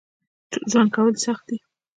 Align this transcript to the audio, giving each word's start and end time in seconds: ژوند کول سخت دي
ژوند 0.71 0.89
کول 0.95 1.15
سخت 1.25 1.43
دي 1.49 1.57